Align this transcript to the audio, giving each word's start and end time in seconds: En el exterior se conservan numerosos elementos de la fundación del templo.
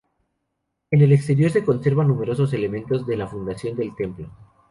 En 0.89 0.99
el 0.99 1.11
exterior 1.11 1.51
se 1.51 1.63
conservan 1.63 2.07
numerosos 2.07 2.51
elementos 2.53 3.05
de 3.05 3.17
la 3.17 3.27
fundación 3.27 3.75
del 3.77 3.95
templo. 3.95 4.31